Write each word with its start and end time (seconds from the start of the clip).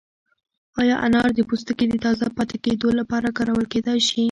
ایا 0.79 0.95
انار 1.07 1.29
د 1.35 1.39
پوستکي 1.49 1.85
د 1.89 1.95
تازه 2.05 2.25
پاتې 2.37 2.57
کېدو 2.65 2.87
لپاره 2.99 3.35
کارول 3.37 3.65
کیدای 3.73 3.99
شي؟ 4.07 4.19